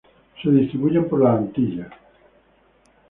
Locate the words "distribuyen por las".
0.49-1.37